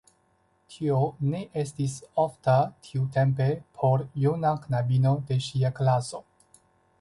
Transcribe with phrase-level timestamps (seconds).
[0.75, 1.01] Tio
[1.33, 2.55] ne estis ofta
[2.87, 3.51] tiutempe
[3.83, 6.25] por juna knabino de ŝia klaso.